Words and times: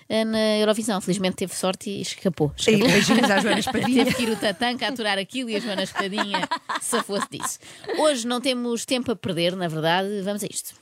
eh, 0.09 0.25
na 0.25 0.57
Eurovisão. 0.57 0.99
Felizmente 1.01 1.35
teve 1.37 1.55
sorte 1.55 1.89
e 1.91 2.01
escapou. 2.01 2.51
Escapou. 2.57 2.87
beijinhos 2.87 3.29
à 3.29 3.39
Joana 3.39 3.59
Espadinha. 3.69 4.03
Teve 4.05 4.15
que 4.17 4.23
ir 4.23 4.29
o 4.31 4.35
Tatanka 4.35 4.87
a 4.87 4.89
aturar 4.89 5.19
aquilo 5.19 5.49
e 5.51 5.55
a 5.55 5.59
Joana 5.59 5.83
Espadinha 5.83 6.47
se 6.81 6.99
fosse 7.03 7.27
disso. 7.29 7.59
Hoje 7.99 8.25
não 8.27 8.41
temos 8.41 8.83
tempo 8.85 9.11
a 9.11 9.15
perder, 9.15 9.55
na 9.55 9.67
verdade. 9.67 10.21
Vamos 10.23 10.43
a 10.43 10.47
isto. 10.47 10.73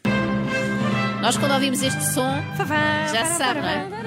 Nós, 1.21 1.35
quando 1.37 1.53
ouvimos 1.53 1.81
este 1.81 2.03
som, 2.03 2.31
já 3.11 3.25
se 3.25 3.37
sabe, 3.37 3.61
não 3.61 3.67
é? 3.67 3.97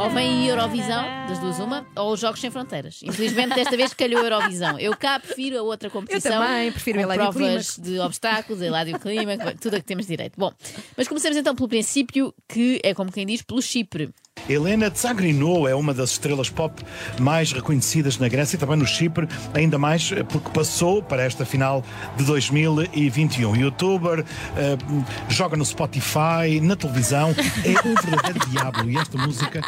Ou 0.00 0.08
vem 0.08 0.44
a 0.44 0.50
Eurovisão, 0.50 1.04
das 1.28 1.38
duas 1.38 1.58
uma, 1.58 1.86
ou 1.94 2.12
os 2.12 2.20
Jogos 2.20 2.40
Sem 2.40 2.50
Fronteiras. 2.50 3.00
Infelizmente, 3.02 3.54
desta 3.54 3.76
vez 3.76 3.92
calhou 3.92 4.22
a 4.22 4.24
Eurovisão. 4.24 4.78
Eu 4.78 4.96
cá 4.96 5.20
prefiro 5.20 5.58
a 5.58 5.62
outra 5.62 5.90
competição. 5.90 6.40
também, 6.40 6.72
prefiro 6.72 7.06
com 7.06 7.14
provas 7.14 7.76
de 7.76 7.98
obstáculos, 7.98 8.62
Eladio 8.62 8.98
Clima, 8.98 9.36
tudo 9.60 9.76
a 9.76 9.80
que 9.80 9.84
temos 9.84 10.06
direito. 10.06 10.38
Bom, 10.38 10.52
mas 10.96 11.06
comecemos 11.06 11.36
então 11.36 11.54
pelo 11.54 11.68
princípio, 11.68 12.32
que 12.48 12.80
é 12.82 12.94
como 12.94 13.12
quem 13.12 13.26
diz, 13.26 13.42
pelo 13.42 13.60
Chipre. 13.60 14.10
Helena 14.48 14.90
Tsagrinou 14.90 15.68
é 15.68 15.74
uma 15.74 15.92
das 15.94 16.10
estrelas 16.10 16.48
pop 16.50 16.82
mais 17.20 17.52
reconhecidas 17.52 18.18
na 18.18 18.28
Grécia 18.28 18.56
e 18.56 18.58
também 18.58 18.76
no 18.76 18.86
Chipre, 18.86 19.28
ainda 19.54 19.78
mais 19.78 20.10
eh, 20.12 20.22
porque 20.22 20.50
passou 20.50 21.02
para 21.02 21.22
esta 21.22 21.44
final 21.44 21.84
de 22.16 22.24
2021. 22.24 23.56
Youtuber, 23.56 24.24
eh, 24.56 24.76
joga 25.28 25.56
no 25.56 25.64
Spotify, 25.64 26.60
na 26.62 26.76
televisão, 26.76 27.34
é 27.64 27.88
um 27.88 27.94
verdadeiro 27.94 28.40
diabo 28.50 28.88
e 28.90 28.96
esta 28.96 29.16
música 29.18 29.60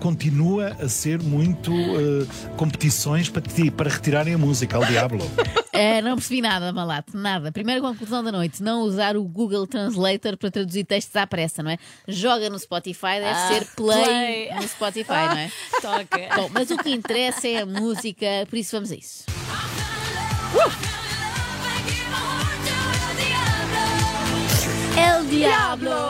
continua 0.00 0.76
a 0.80 0.88
ser 0.88 1.22
muito 1.22 1.72
eh, 1.72 2.26
competições 2.56 3.28
para, 3.28 3.42
ti- 3.42 3.70
para 3.70 3.90
retirarem 3.90 4.34
a 4.34 4.38
música 4.38 4.76
ao 4.76 4.84
Diablo. 4.84 5.20
É, 5.80 6.02
não 6.02 6.14
percebi 6.14 6.42
nada, 6.42 6.70
Malato, 6.74 7.16
nada. 7.16 7.50
Primeira 7.50 7.80
conclusão 7.80 8.22
da 8.22 8.30
noite: 8.30 8.62
não 8.62 8.82
usar 8.82 9.16
o 9.16 9.24
Google 9.24 9.66
Translator 9.66 10.36
para 10.36 10.50
traduzir 10.50 10.84
textos 10.84 11.16
à 11.16 11.26
pressa, 11.26 11.62
não 11.62 11.70
é? 11.70 11.78
Joga 12.06 12.50
no 12.50 12.58
Spotify, 12.58 13.18
deve 13.18 13.38
ser 13.48 13.66
play, 13.74 14.04
play. 14.04 14.54
no 14.56 14.68
Spotify, 14.68 15.26
não 15.30 15.38
é? 15.38 15.50
Toca. 15.80 16.36
Bom, 16.36 16.50
mas 16.52 16.70
o 16.70 16.76
que 16.76 16.90
interessa 16.90 17.48
é 17.48 17.62
a 17.62 17.66
música, 17.66 18.26
por 18.50 18.58
isso 18.58 18.76
vamos 18.76 18.92
a 18.92 18.94
isso. 18.94 19.24
El 24.98 25.24
Diablo! 25.30 26.09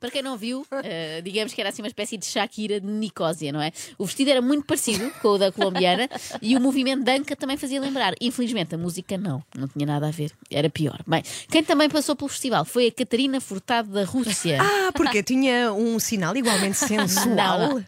Para 0.00 0.10
quem 0.10 0.22
não 0.22 0.36
viu, 0.36 0.66
eh, 0.84 1.20
digamos 1.22 1.52
que 1.52 1.60
era 1.60 1.70
assim 1.70 1.82
uma 1.82 1.88
espécie 1.88 2.16
de 2.16 2.26
Shakira 2.26 2.80
de 2.80 2.86
Nicósia, 2.86 3.52
não 3.52 3.60
é? 3.60 3.72
O 3.96 4.06
vestido 4.06 4.30
era 4.30 4.40
muito 4.40 4.64
parecido 4.64 5.10
com 5.20 5.28
o 5.28 5.38
da 5.38 5.50
colombiana 5.50 6.08
e 6.40 6.56
o 6.56 6.60
movimento 6.60 7.04
danca 7.04 7.34
também 7.34 7.56
fazia 7.56 7.80
lembrar. 7.80 8.14
Infelizmente, 8.20 8.74
a 8.74 8.78
música 8.78 9.18
não, 9.18 9.42
não 9.56 9.66
tinha 9.66 9.86
nada 9.86 10.08
a 10.08 10.10
ver, 10.10 10.32
era 10.50 10.70
pior. 10.70 11.00
Bem, 11.06 11.22
quem 11.50 11.64
também 11.64 11.88
passou 11.88 12.14
pelo 12.14 12.28
festival 12.28 12.64
foi 12.64 12.86
a 12.88 12.92
Catarina 12.92 13.40
Furtado 13.40 13.90
da 13.90 14.04
Rússia. 14.04 14.58
Ah, 14.60 14.92
porque 14.92 15.22
tinha 15.22 15.72
um 15.72 15.98
sinal 15.98 16.36
igualmente 16.36 16.76
sensual. 16.76 17.58
não, 17.58 17.74
não. 17.74 17.84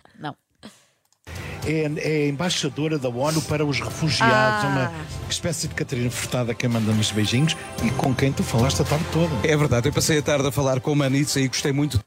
É, 1.66 1.91
é 1.97 2.25
a 2.25 2.28
embaixadora 2.28 2.98
da 2.98 3.08
ONU 3.08 3.41
para 3.42 3.64
os 3.64 3.80
refugiados, 3.80 4.64
Ah. 4.64 4.91
uma 5.25 5.30
espécie 5.30 5.69
de 5.69 5.75
Catarina 5.75 6.11
Furtada 6.11 6.55
que 6.55 6.66
manda 6.66 6.92
nos 6.92 7.11
beijinhos 7.11 7.56
e 7.84 7.91
com 7.91 8.14
quem 8.14 8.33
tu 8.33 8.42
falaste 8.42 8.80
a 8.83 8.84
tarde 8.84 9.05
toda. 9.12 9.30
É 9.47 9.56
verdade, 9.56 9.88
eu 9.88 9.92
passei 9.92 10.19
a 10.19 10.22
tarde 10.22 10.47
a 10.47 10.53
falar 10.53 10.81
com 10.81 10.92
uma 10.92 11.06
Anitta 11.06 11.38
e 11.41 11.48
gostei 11.48 11.72
muito 11.72 12.00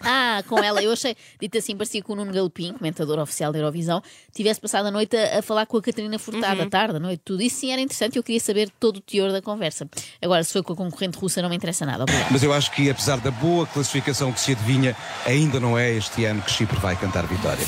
Ah, 0.00 0.42
com 0.48 0.58
ela, 0.58 0.82
eu 0.82 0.92
achei, 0.92 1.16
dito 1.40 1.58
assim, 1.58 1.76
parecia 1.76 2.02
que 2.02 2.10
o 2.10 2.14
Nuno 2.14 2.32
Galopim, 2.32 2.72
comentador 2.72 3.18
oficial 3.18 3.52
da 3.52 3.58
Eurovisão, 3.58 4.02
tivesse 4.32 4.60
passado 4.60 4.86
a 4.86 4.90
noite 4.90 5.16
a, 5.16 5.38
a 5.38 5.42
falar 5.42 5.66
com 5.66 5.76
a 5.76 5.82
Catarina 5.82 6.18
Furtado, 6.18 6.62
à 6.62 6.66
tarde, 6.66 6.96
à 6.96 7.00
noite, 7.00 7.20
tudo. 7.24 7.42
Isso 7.42 7.60
sim 7.60 7.72
era 7.72 7.80
interessante, 7.80 8.16
eu 8.16 8.22
queria 8.22 8.40
saber 8.40 8.70
todo 8.80 8.96
o 8.96 9.00
teor 9.00 9.32
da 9.32 9.42
conversa. 9.42 9.88
Agora, 10.22 10.42
se 10.42 10.52
foi 10.52 10.62
com 10.62 10.72
a 10.72 10.76
concorrente 10.76 11.18
russa, 11.18 11.42
não 11.42 11.48
me 11.48 11.56
interessa 11.56 11.84
nada, 11.84 12.02
obrigado. 12.04 12.28
Mas 12.30 12.42
eu 12.42 12.52
acho 12.52 12.70
que, 12.72 12.88
apesar 12.88 13.18
da 13.20 13.30
boa 13.30 13.66
classificação 13.66 14.32
que 14.32 14.40
se 14.40 14.52
adivinha, 14.52 14.96
ainda 15.26 15.60
não 15.60 15.78
é 15.78 15.90
este 15.92 16.24
ano 16.24 16.40
que 16.42 16.50
Chipre 16.50 16.78
vai 16.78 16.96
cantar 16.96 17.26
vitória. 17.26 17.64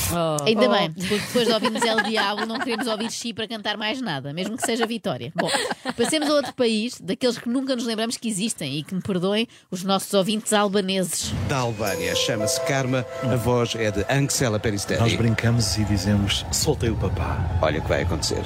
Ainda 0.47 0.69
bem, 0.69 0.93
porque 0.93 1.19
depois 1.19 1.47
de 1.47 1.53
ouvirmos 1.53 1.83
El 1.83 2.03
Diabo, 2.03 2.47
não 2.47 2.59
queremos 2.59 2.87
ouvir 2.87 3.11
Chipre 3.11 3.45
a 3.45 3.49
cantar 3.49 3.77
mais 3.77 4.01
nada, 4.01 4.33
mesmo 4.33 4.57
que 4.57 4.65
seja 4.65 4.87
vitória. 4.87 5.33
Bom, 5.35 5.51
passemos 5.97 6.29
a 6.31 6.35
outro 6.35 6.55
país, 6.55 7.01
daqueles 7.01 7.39
que 7.39 7.49
nunca 7.49 7.75
nos 7.77 7.85
lembramos 7.85 8.17
que 8.17 8.29
existem 8.29 8.79
e 8.79 8.83
que 8.83 8.95
me 8.95 9.03
perdoem 9.03 9.47
os 9.71 9.85
nossos 9.85 10.13
ouvintes 10.15 10.53
albaneses. 10.53 11.33
Da 11.49 11.59
Albânia, 11.59 12.15
chama-se 12.23 12.61
Karma, 12.63 13.05
a 13.23 13.37
voz 13.37 13.75
é 13.75 13.91
de 13.91 14.01
Anxela 14.09 14.53
Nós 14.53 14.63
Peristeri. 14.63 15.17
brincamos 15.17 15.77
e 15.77 15.85
dizemos: 15.85 16.45
soltei 16.53 16.91
o 16.91 16.97
papá. 16.97 17.39
Olha 17.61 17.79
o 17.81 17.83
que 17.83 17.89
vai 17.89 18.03
acontecer. 18.03 18.43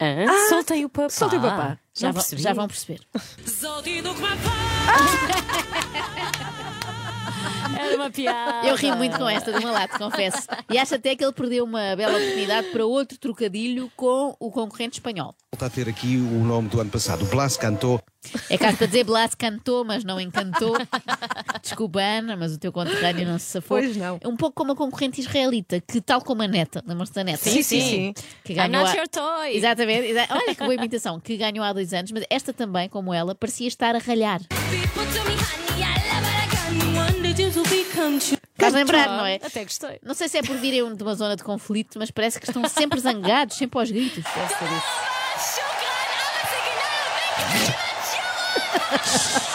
Hã? 0.00 0.26
soltei 0.48 0.84
o 0.84 0.88
papá. 0.88 1.08
soltei 1.10 1.38
o 1.38 1.42
papá. 1.42 1.78
Já, 1.94 2.08
Não 2.08 2.12
vão, 2.14 2.22
percebi. 2.22 2.42
já 2.42 2.52
vão 2.52 2.66
perceber. 2.68 3.00
Era 7.78 7.96
uma 7.96 8.10
piada. 8.10 8.66
Eu 8.68 8.76
ri 8.76 8.92
muito 8.92 9.16
com 9.18 9.28
esta 9.28 9.52
do 9.52 9.60
Malato, 9.62 9.98
confesso. 9.98 10.46
E 10.70 10.78
acho 10.78 10.94
até 10.94 11.14
que 11.16 11.24
ele 11.24 11.32
perdeu 11.32 11.64
uma 11.64 11.94
bela 11.96 12.16
oportunidade 12.16 12.68
para 12.68 12.84
outro 12.86 13.18
trocadilho 13.18 13.90
com 13.96 14.34
o 14.38 14.50
concorrente 14.50 14.98
espanhol. 14.98 15.34
Volta 15.52 15.66
a 15.66 15.70
ter 15.70 15.88
aqui 15.88 16.16
o 16.16 16.44
nome 16.44 16.68
do 16.68 16.80
ano 16.80 16.90
passado. 16.90 17.24
Blas 17.26 17.56
cantou. 17.56 18.00
É 18.48 18.56
caso 18.56 18.76
para 18.76 18.86
dizer 18.86 19.04
Blas 19.04 19.34
cantou, 19.34 19.84
mas 19.84 20.04
não 20.04 20.20
encantou. 20.20 20.76
Desculpa, 21.64 22.00
Ana, 22.00 22.36
mas 22.36 22.54
o 22.54 22.58
teu 22.58 22.70
conterrâneo 22.70 23.26
não 23.26 23.38
se 23.38 23.46
safou. 23.46 23.78
Pois 23.78 23.96
não. 23.96 24.18
É 24.20 24.28
um 24.28 24.36
pouco 24.36 24.54
como 24.54 24.72
a 24.72 24.76
concorrente 24.76 25.20
israelita, 25.20 25.80
que 25.80 26.00
tal 26.00 26.20
como 26.20 26.42
a 26.42 26.46
neta, 26.46 26.84
lembram-se 26.86 27.12
da 27.14 27.24
neta? 27.24 27.38
Sim, 27.38 27.62
sim, 27.62 27.80
sim. 27.80 28.14
Que 28.44 28.52
I'm 28.52 28.56
ganhou 28.70 28.82
not 28.84 28.90
há- 28.92 28.96
your 29.00 29.08
toy. 29.08 29.56
Exatamente, 29.56 30.08
exa- 30.08 30.26
olha 30.30 30.54
que 30.54 30.62
boa 30.62 30.74
imitação, 30.74 31.18
que 31.18 31.36
ganhou 31.38 31.64
há 31.64 31.72
dois 31.72 31.92
anos, 31.94 32.12
mas 32.12 32.24
esta 32.28 32.52
também, 32.52 32.88
como 32.88 33.12
ela, 33.14 33.34
parecia 33.34 33.66
estar 33.66 33.96
a 33.96 33.98
ralhar. 33.98 34.40
Faz 38.56 38.72
lembrar, 38.72 39.08
não 39.08 39.26
é? 39.26 39.36
Até 39.36 39.64
gostei. 39.64 39.98
Não 40.02 40.14
sei 40.14 40.28
se 40.28 40.38
é 40.38 40.42
por 40.42 40.56
virem 40.56 40.94
de 40.94 41.02
uma 41.02 41.14
zona 41.14 41.34
de 41.36 41.42
conflito, 41.42 41.98
mas 41.98 42.10
parece 42.10 42.38
que 42.38 42.46
estão 42.48 42.66
sempre 42.68 43.00
zangados, 43.00 43.56
sempre 43.56 43.78
aos 43.80 43.90
gritos. 43.90 44.22
Deve 44.24 44.48
ser 44.54 44.64
isso. 44.64 45.13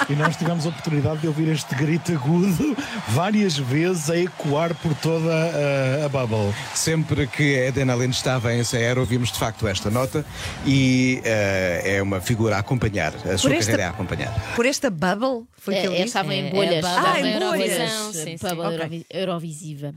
E 0.10 0.14
nós 0.14 0.36
tivemos 0.36 0.66
a 0.66 0.70
oportunidade 0.70 1.20
de 1.22 1.28
ouvir 1.28 1.50
este 1.50 1.76
grito 1.76 2.12
agudo 2.14 2.76
várias 3.10 3.58
vezes 3.58 4.10
a 4.10 4.18
ecoar 4.18 4.74
por 4.76 4.94
toda 4.96 5.32
a, 5.32 6.06
a 6.06 6.10
bubble. 6.10 6.54
Sempre 6.74 7.28
que 7.28 7.58
a 7.60 7.68
Eden 7.68 7.90
Allen 7.92 8.10
estava 8.10 8.54
em 8.54 8.60
ensaiar, 8.62 8.98
ouvimos 8.98 9.32
de 9.32 9.38
facto 9.38 9.68
esta 9.68 9.90
nota 9.92 10.26
e 10.66 11.22
eh, 11.24 11.98
é 11.98 12.02
uma 12.02 12.20
figura 12.22 12.56
a 12.56 12.60
acompanhar, 12.60 13.14
a 13.16 13.38
sua 13.38 13.54
esta- 13.54 13.72
carreira 13.72 13.88
a 13.88 13.90
acompanhar. 13.92 14.34
Por 14.56 14.66
esta 14.66 14.90
bubble, 14.90 15.46
foi 15.58 15.76
que 15.76 15.80
É, 15.82 15.86
ele 15.86 15.94
é, 15.94 15.98
disse? 15.98 16.08
estavam 16.08 16.32
em 16.32 16.48
É, 16.48 16.50
bolhas. 16.52 16.74
é 16.74 16.82
bubble. 16.82 16.98
estavam 16.98 17.14
Ah, 17.14 17.20
em 17.20 17.40
bolhas. 17.40 17.78
bolhas, 17.78 18.16
Sim, 18.16 18.24
sim. 18.24 18.48
bubble 18.48 18.62
Ok. 18.66 18.78
eurovi- 18.78 19.06
eurovisiva. 19.12 19.94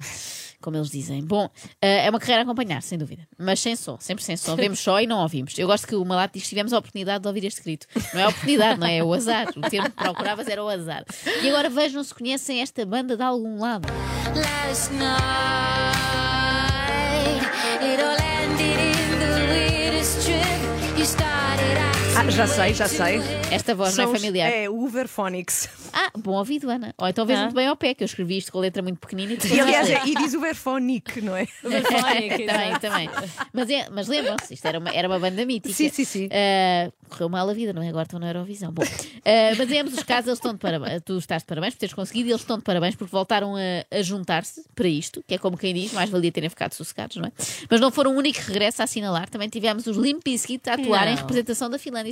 Como 0.62 0.76
eles 0.76 0.90
dizem. 0.90 1.22
Bom, 1.22 1.50
eh, 1.80 2.06
é 2.06 2.10
uma 2.10 2.18
carreira 2.18 2.42
a 2.42 2.44
acompanhar, 2.44 2.82
sem 2.82 2.96
dúvida. 2.96 3.26
Mas 3.38 3.60
sem 3.60 3.76
som, 3.76 3.98
sempre 4.00 4.24
sem 4.24 4.36
som. 4.36 4.56
Vemos 4.56 4.80
só 4.80 5.00
e 5.00 5.06
não 5.06 5.20
ouvimos. 5.20 5.58
Eu 5.58 5.66
gosto 5.66 5.86
que 5.86 5.94
o 5.94 6.04
Malato 6.04 6.38
diz 6.38 6.48
tivemos 6.48 6.72
a 6.72 6.78
oportunidade 6.78 7.22
de 7.22 7.28
ouvir 7.28 7.44
este 7.44 7.62
grito. 7.62 7.86
Não 8.14 8.20
é 8.20 8.24
a 8.24 8.28
oportunidade, 8.28 8.80
não 8.80 8.86
é? 8.86 8.96
É 8.98 9.04
o 9.04 9.12
azar. 9.12 9.48
O 9.56 9.60
termo 9.68 9.90
que 9.90 9.96
procuravas 9.96 10.46
era 10.48 10.62
o 10.62 10.68
azar. 10.68 11.04
E 11.42 11.48
agora 11.48 11.68
vejam 11.68 12.02
se 12.02 12.14
conhecem 12.14 12.60
esta 12.60 12.86
banda 12.86 13.16
de 13.16 13.22
algum 13.22 13.60
lado. 13.60 13.88
Last 14.34 14.92
night, 14.94 15.71
Ah, 22.24 22.30
já 22.30 22.46
sei, 22.46 22.72
já 22.74 22.86
sei. 22.86 23.18
Esta 23.50 23.74
voz 23.74 23.96
não 23.96 24.04
é 24.04 24.16
familiar. 24.16 24.48
É 24.48 24.70
Uberphonics. 24.70 25.68
Ah, 25.92 26.10
bom 26.16 26.32
ouvido, 26.38 26.70
Ana. 26.70 26.94
Ou 26.96 27.08
então 27.08 27.26
vês 27.26 27.38
Ah. 27.38 27.42
muito 27.42 27.54
bem 27.56 27.66
ao 27.66 27.74
pé, 27.76 27.94
que 27.94 28.02
eu 28.02 28.06
escrevi 28.06 28.38
isto 28.38 28.52
com 28.52 28.58
a 28.58 28.60
letra 28.62 28.80
muito 28.80 28.98
pequenina. 29.00 29.32
E, 29.32 29.54
E 29.54 29.60
aliás, 29.60 29.90
é- 29.90 30.02
e 30.06 30.14
diz 30.14 30.32
Uberphonic, 30.32 31.20
não 31.20 31.36
é? 31.36 31.46
Também, 31.62 32.78
também. 32.80 33.10
Mas, 33.52 33.68
é, 33.70 33.88
mas 33.90 34.06
lembram-se, 34.08 34.54
isto 34.54 34.64
era 34.66 34.78
uma, 34.78 34.90
era 34.90 35.08
uma 35.08 35.18
banda 35.18 35.44
mítica. 35.44 35.74
Sim, 35.74 35.88
sim, 35.88 36.04
sim. 36.04 36.28
Ah, 36.32 36.90
correu 37.08 37.28
mal 37.28 37.48
a 37.48 37.52
vida, 37.52 37.72
não 37.72 37.82
é? 37.82 37.88
Agora 37.88 38.04
estão 38.04 38.18
na 38.20 38.28
Eurovisão. 38.28 38.72
Bom, 38.72 38.82
ah, 38.84 39.54
mas 39.58 39.70
em 39.70 39.80
ambos 39.80 39.94
os 39.94 40.02
casos, 40.04 40.28
eles 40.28 40.38
estão 40.38 40.52
de 40.52 40.58
parabéns. 40.60 41.02
Tu 41.04 41.18
estás 41.18 41.42
de 41.42 41.46
parabéns 41.46 41.74
por 41.74 41.80
teres 41.80 41.94
conseguido 41.94 42.28
e 42.28 42.32
eles 42.32 42.40
estão 42.42 42.56
de 42.56 42.62
parabéns 42.64 42.94
porque 42.94 43.10
voltaram 43.10 43.54
a, 43.56 43.60
a 43.98 44.02
juntar-se 44.02 44.64
para 44.74 44.88
isto, 44.88 45.22
que 45.26 45.34
é 45.34 45.38
como 45.38 45.56
quem 45.58 45.74
diz, 45.74 45.92
mais 45.92 46.08
valia 46.08 46.30
terem 46.30 46.48
ficado 46.48 46.72
sossegados, 46.72 47.16
não 47.16 47.26
é? 47.26 47.32
Mas 47.68 47.80
não 47.80 47.90
foram 47.90 48.14
o 48.14 48.18
único 48.18 48.40
regresso 48.46 48.80
a 48.80 48.84
assinalar. 48.84 49.28
Também 49.28 49.48
tivemos 49.48 49.86
os 49.86 49.96
Limp 49.96 50.22
Bizkit 50.24 50.70
a 50.70 50.74
atuar 50.74 51.06
em 51.08 51.10
Não. 51.10 51.16
representação 51.18 51.68
da 51.68 51.78
Finlândia. 51.78 52.11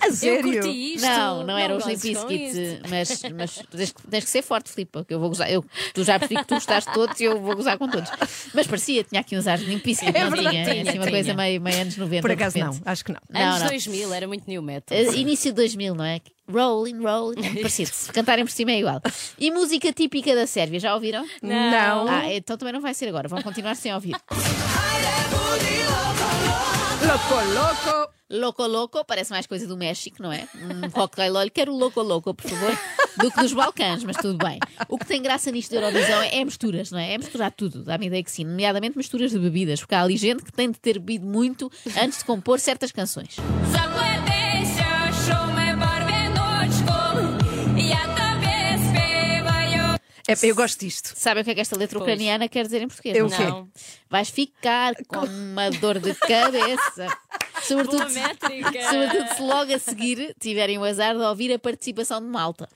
A 0.00 0.10
sério? 0.12 0.36
Eu 0.56 0.62
curti 0.62 0.94
isto. 0.94 1.06
Não, 1.06 1.44
não 1.44 1.56
era 1.58 1.76
os 1.76 1.84
Limp 1.86 1.98
gozes 2.00 2.18
com 2.18 2.26
Bizkit, 2.26 2.58
isto. 2.58 2.88
mas, 2.88 3.22
mas 3.36 3.54
tens, 3.70 3.92
que- 3.92 4.02
tens 4.08 4.24
que 4.24 4.30
ser 4.30 4.42
forte, 4.42 4.70
Filipe, 4.70 4.90
porque 4.92 5.14
eu 5.14 5.20
vou 5.20 5.28
gozar. 5.28 5.50
Eu, 5.50 5.64
tu 5.94 6.02
já 6.02 6.18
percebi 6.18 6.40
que 6.40 6.46
tu 6.48 6.54
gostaste 6.54 6.90
de 6.90 6.94
todos 6.94 7.20
e 7.20 7.24
eu 7.24 7.40
vou 7.40 7.54
gozar 7.54 7.78
com 7.78 7.88
todos. 7.88 8.10
Mas 8.54 8.66
parecia, 8.66 9.04
tinha 9.04 9.20
aqui 9.20 9.36
uns 9.36 9.46
ares 9.46 9.64
de 9.64 9.70
Limp 9.70 9.84
Bizkit, 9.84 10.10
não 10.12 10.32
tinha? 10.32 10.62
Assim, 10.62 10.82
tinha, 10.84 10.94
uma 11.00 11.10
coisa 11.10 11.34
meio, 11.34 11.60
meio 11.60 11.80
anos 11.82 11.96
90. 11.96 12.22
Por 12.22 12.28
de 12.28 12.34
acaso 12.34 12.58
não, 12.58 12.66
repente. 12.72 12.82
acho 12.88 13.04
que 13.04 13.12
não. 13.12 13.20
Não, 13.30 13.40
Anos 13.40 13.60
não. 13.60 13.68
2000 13.68 14.14
era 14.14 14.26
muito 14.26 14.44
new 14.48 14.62
metal. 14.62 14.98
Uh, 14.98 15.14
Início 15.14 15.52
de 15.52 15.56
2000, 15.56 15.94
não 15.94 16.04
é? 16.04 16.20
Rolling, 16.50 16.98
rolling, 17.00 17.46
é 17.46 17.50
parecido. 17.60 17.90
Se 17.92 18.10
cantarem 18.12 18.44
por 18.44 18.50
cima 18.50 18.72
é 18.72 18.78
igual. 18.80 19.00
E 19.38 19.50
música 19.52 19.92
típica 19.92 20.34
da 20.34 20.46
Sérvia, 20.46 20.80
já 20.80 20.94
ouviram? 20.94 21.24
Não. 21.42 22.08
Ah, 22.08 22.32
então 22.32 22.56
também 22.56 22.72
não 22.72 22.80
vai 22.80 22.94
ser 22.94 23.08
agora, 23.08 23.28
vão 23.28 23.40
continuar 23.42 23.76
sem 23.76 23.94
ouvir. 23.94 24.16
Loco, 27.06 27.34
loco. 27.54 28.10
Loco 28.30 28.66
Loco 28.66 29.04
parece 29.04 29.32
mais 29.32 29.46
coisa 29.46 29.66
do 29.66 29.76
México, 29.76 30.22
não 30.22 30.32
é? 30.32 30.46
Um 30.54 30.88
cocktail, 30.90 31.34
olha, 31.34 31.50
quero 31.50 31.72
o 31.72 31.76
Loco 31.76 32.00
Loco, 32.00 32.32
por 32.32 32.48
favor, 32.48 32.78
do 33.18 33.30
que 33.30 33.40
dos 33.40 33.52
Balcãs, 33.52 34.04
mas 34.04 34.16
tudo 34.16 34.38
bem. 34.38 34.60
O 34.88 34.96
que 34.96 35.04
tem 35.04 35.20
graça 35.20 35.50
nisto 35.50 35.72
da 35.72 35.80
Eurovisão 35.80 36.22
é, 36.22 36.36
é 36.36 36.44
misturas, 36.44 36.92
não 36.92 36.98
é? 37.00 37.14
É 37.14 37.18
misturar 37.18 37.50
tudo, 37.50 37.82
dá-me 37.82 38.06
ideia 38.06 38.22
que 38.22 38.30
sim, 38.30 38.44
nomeadamente 38.44 38.96
misturas 38.96 39.32
de 39.32 39.38
bebidas, 39.40 39.80
porque 39.80 39.96
há 39.96 40.02
ali 40.02 40.16
gente 40.16 40.44
que 40.44 40.52
tem 40.52 40.70
de 40.70 40.78
ter 40.78 41.00
bebido 41.00 41.26
muito 41.26 41.70
antes 42.00 42.18
de 42.18 42.24
compor 42.24 42.60
certas 42.60 42.92
canções. 42.92 43.36
É, 50.32 50.46
eu 50.50 50.54
gosto 50.54 50.80
disto. 50.80 51.12
Sabem 51.16 51.42
o 51.42 51.44
que 51.44 51.50
é 51.50 51.54
que 51.54 51.60
esta 51.60 51.76
letra 51.76 51.98
Pois. 51.98 52.10
ucraniana 52.10 52.48
quer 52.48 52.64
dizer 52.64 52.82
em 52.82 52.88
português? 52.88 53.16
Eu 53.16 53.28
não 53.28 53.34
o 53.34 53.36
quê? 53.36 53.44
Não. 53.44 53.68
Vais 54.08 54.28
ficar 54.30 54.94
com 55.06 55.18
uma 55.26 55.70
dor 55.70 55.98
de 55.98 56.14
cabeça. 56.14 57.06
Sobretudo, 57.62 57.98
Boa 57.98 58.08
métrica. 58.08 58.90
sobretudo 58.90 59.34
se 59.36 59.42
logo 59.42 59.74
a 59.74 59.78
seguir 59.78 60.34
tiverem 60.40 60.78
o 60.78 60.84
azar 60.84 61.14
de 61.14 61.22
ouvir 61.22 61.52
a 61.52 61.58
participação 61.58 62.18
de 62.20 62.26
Malta. 62.26 62.66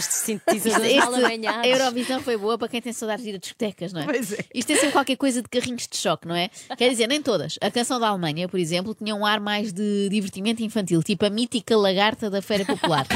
Ah, 0.00 0.02
estes 0.02 0.16
Isto- 0.16 0.26
sintetizadores 0.26 0.96
mal 0.96 1.14
este- 1.30 1.46
a. 1.46 1.66
Eurovisão 1.66 2.20
foi 2.22 2.36
boa 2.36 2.56
para 2.58 2.68
quem 2.68 2.80
tem 2.80 2.92
saudades 2.92 3.24
de 3.24 3.30
ir 3.30 3.34
a 3.34 3.38
discotecas, 3.38 3.92
não 3.92 4.00
é? 4.00 4.04
Pois 4.04 4.32
é. 4.32 4.44
Isto 4.54 4.68
tem 4.68 4.76
sempre 4.76 4.92
qualquer 4.92 5.16
coisa 5.16 5.42
de 5.42 5.48
carrinhos 5.48 5.86
de 5.86 5.96
choque, 5.96 6.26
não 6.26 6.34
é? 6.34 6.50
Quer 6.76 6.88
dizer, 6.90 7.06
nem 7.06 7.20
todas. 7.22 7.58
A 7.60 7.70
canção 7.70 8.00
da 8.00 8.08
Alemanha, 8.08 8.48
por 8.48 8.58
exemplo, 8.58 8.94
tinha 8.94 9.14
um 9.14 9.24
ar 9.26 9.40
mais 9.40 9.72
de 9.72 10.08
divertimento 10.10 10.62
infantil, 10.62 11.02
tipo 11.02 11.24
a 11.26 11.30
mítica 11.30 11.76
lagarta 11.76 12.28
da 12.30 12.40
Feira 12.42 12.64
Popular. 12.64 13.06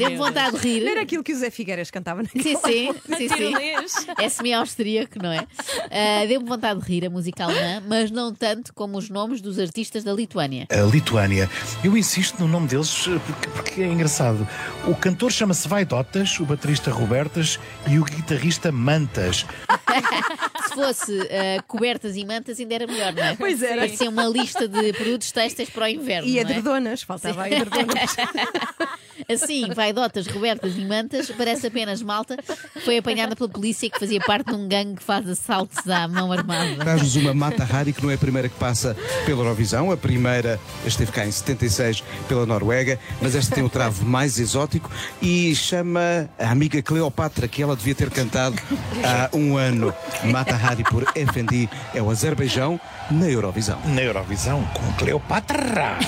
Deu-me 0.00 0.16
vontade 0.16 0.58
de 0.58 0.62
rir. 0.62 0.84
Não 0.84 0.90
era 0.92 1.02
aquilo 1.02 1.22
que 1.22 1.32
o 1.32 1.36
Zé 1.36 1.50
Figueiras 1.50 1.90
cantava 1.90 2.22
na 2.22 2.28
Sim, 2.28 2.42
sim, 2.42 2.92
sim, 3.16 3.28
sim. 3.28 4.06
É 4.18 4.28
semi-austríaco, 4.28 5.22
não 5.22 5.30
é? 5.30 5.46
Ah, 5.90 6.26
Deu-me 6.26 6.48
vontade 6.48 6.80
de 6.80 6.86
rir 6.86 7.06
a 7.06 7.10
música 7.10 7.44
alemã, 7.44 7.82
mas 7.86 8.10
não 8.10 8.34
tanto 8.34 8.72
como 8.74 8.96
os 8.96 9.10
nomes 9.10 9.40
dos 9.40 9.58
artistas 9.58 10.04
da 10.04 10.12
Lituânia. 10.12 10.66
A 10.70 10.82
Lituânia. 10.82 11.48
Eu 11.84 11.96
insisto 11.96 12.40
no 12.40 12.48
nome 12.48 12.68
deles 12.68 13.06
porque, 13.26 13.48
porque 13.50 13.82
é 13.82 13.86
engraçado. 13.86 14.46
O 14.86 14.94
cantor 14.94 15.30
chama-se 15.30 15.68
Vaidotas, 15.68 16.38
o 16.40 16.46
baterista 16.46 16.90
Robertas 16.90 17.58
e 17.88 17.98
o 17.98 18.04
guitarrista 18.04 18.72
Mantas. 18.72 19.44
Se 20.68 20.74
fosse 20.74 21.20
ah, 21.22 21.62
cobertas 21.66 22.16
e 22.16 22.24
mantas, 22.24 22.60
ainda 22.60 22.74
era 22.74 22.86
melhor, 22.86 23.12
não 23.12 23.24
é? 23.24 23.36
Pois 23.36 23.62
era. 23.62 23.82
Parecia 23.82 24.08
uma 24.08 24.26
lista 24.26 24.68
de 24.68 24.92
produtos 24.92 25.32
têxteis 25.32 25.68
para 25.68 25.84
o 25.84 25.88
inverno. 25.88 26.28
E 26.28 26.38
é? 26.38 26.42
edredonas, 26.42 27.02
faltava 27.02 27.42
a 27.42 27.50
edredonas. 27.50 28.16
Assim, 29.32 29.72
vaidotas, 29.74 30.26
cobertas 30.26 30.76
e 30.76 30.84
mantas, 30.84 31.30
parece 31.30 31.66
apenas 31.66 32.02
malta. 32.02 32.36
Foi 32.84 32.98
apanhada 32.98 33.36
pela 33.36 33.48
polícia 33.48 33.88
que 33.88 33.98
fazia 33.98 34.20
parte 34.20 34.48
de 34.48 34.54
um 34.54 34.68
gangue 34.68 34.96
que 34.96 35.02
faz 35.02 35.28
assaltos 35.28 35.88
à 35.88 36.08
mão 36.08 36.32
armada. 36.32 36.76
Traz-nos 36.76 37.16
uma 37.16 37.34
Mata 37.34 37.66
Hari, 37.70 37.92
que 37.92 38.02
não 38.02 38.10
é 38.10 38.14
a 38.14 38.18
primeira 38.18 38.48
que 38.48 38.56
passa 38.56 38.96
pela 39.24 39.40
Eurovisão. 39.40 39.90
A 39.90 39.96
primeira 39.96 40.58
esteve 40.84 41.12
cá 41.12 41.26
em 41.26 41.30
76 41.30 42.02
pela 42.28 42.46
Noruega, 42.46 42.98
mas 43.20 43.34
esta 43.34 43.54
tem 43.54 43.64
o 43.64 43.68
travo 43.68 44.04
mais 44.04 44.38
exótico 44.38 44.90
e 45.22 45.54
chama 45.54 46.28
a 46.38 46.50
amiga 46.50 46.82
Cleopatra, 46.82 47.46
que 47.48 47.62
ela 47.62 47.76
devia 47.76 47.94
ter 47.94 48.10
cantado 48.10 48.56
há 49.04 49.34
um 49.36 49.56
ano. 49.56 49.94
Mata 50.24 50.54
Hari 50.54 50.84
por 50.84 51.04
FND 51.14 51.68
é 51.94 52.02
o 52.02 52.10
Azerbaijão 52.10 52.80
na 53.10 53.28
Eurovisão. 53.28 53.80
Na 53.86 54.02
Eurovisão 54.02 54.64
com 54.72 54.92
Cleopatra. 54.94 55.98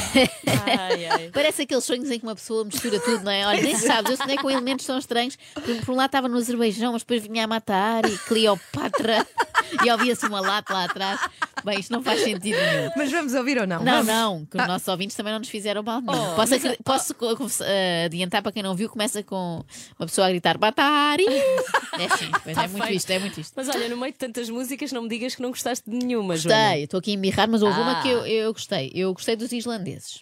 Ai, 0.67 1.07
ai. 1.11 1.31
Parece 1.33 1.63
aqueles 1.63 1.85
sonhos 1.85 2.11
em 2.11 2.19
que 2.19 2.25
uma 2.25 2.35
pessoa 2.35 2.65
mistura 2.65 3.01
tudo, 3.01 3.12
não 3.21 3.31
é? 3.33 3.47
Olha, 3.47 3.63
nem 3.63 3.77
sabes, 3.77 4.11
eu 4.11 4.17
sonhei 4.17 4.37
com 4.39 4.51
elementos 4.51 4.87
tão 4.87 4.99
estranhos. 4.99 5.37
Por, 5.55 5.63
por 5.85 5.93
um 5.93 5.97
lado 5.97 6.07
estava 6.09 6.29
no 6.29 6.37
Azerbaijão, 6.39 6.93
mas 6.93 7.03
depois 7.03 7.23
vinha 7.23 7.45
a 7.45 7.47
matar 7.47 8.05
e 8.09 8.17
Cleopatra 8.19 9.27
e 9.85 9.91
ouvia-se 9.91 10.27
uma 10.27 10.41
lata 10.41 10.73
lá 10.73 10.85
atrás. 10.85 11.21
Bem, 11.65 11.79
isto 11.79 11.93
não 11.93 12.03
faz 12.03 12.21
sentido 12.23 12.57
nenhum. 12.57 12.91
Mas 12.97 13.11
vamos 13.13 13.35
ouvir 13.35 13.59
ou 13.59 13.67
não? 13.67 13.83
Não, 13.85 13.93
Vamos. 14.03 14.07
não, 14.07 14.47
que 14.47 14.57
os 14.59 14.67
nossos 14.67 14.89
ouvintes 14.89 15.17
também 15.17 15.33
não 15.33 15.39
nos 15.39 15.49
fizeram 15.49 15.83
mal 15.83 16.01
nenhum. 16.01 16.35
posso 16.35 16.55
acre- 16.55 16.79
posso 16.85 17.15
eh, 17.63 18.05
adiantar 18.07 18.43
para 18.43 18.51
quem 18.51 18.63
não 18.63 18.75
viu, 18.75 18.89
começa 18.89 19.23
com 19.23 19.65
uma 19.99 20.07
pessoa 20.07 20.27
a 20.27 20.31
gritar 20.31 20.59
Batari! 20.59 21.25
É 21.29 22.05
assim, 22.13 22.31
pois 22.43 22.57
é 22.59 22.67
muito 22.69 22.83
feito. 22.85 22.97
isto, 22.97 23.11
é 23.11 23.19
muito 23.21 23.41
isto. 23.41 23.53
Mas 23.57 23.69
olha, 23.69 23.89
no 23.89 23.97
meio 23.97 24.13
de 24.13 24.19
tantas 24.19 24.51
músicas, 24.51 24.91
não 24.93 25.03
me 25.03 25.09
digas 25.09 25.35
que 25.37 25.43
não 25.43 25.51
gostaste 25.51 25.89
de 25.89 25.97
nenhuma, 26.05 26.37
Joana. 26.37 26.59
Gostei, 26.63 26.85
estou 26.85 26.99
aqui 26.99 27.11
a 27.13 27.15
embirrar, 27.15 27.49
mas 27.49 27.63
houve 27.63 27.79
uma 27.81 27.99
Ah. 28.01 28.03
que 28.03 28.09
eu, 28.09 28.27
eu 28.27 28.53
gostei. 28.53 28.91
Eu 28.95 29.13
gostei 29.13 29.37
dos 29.37 29.53
islandeses. 29.53 30.21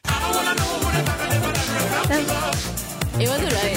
Eu 3.22 3.32
adorei. 3.32 3.74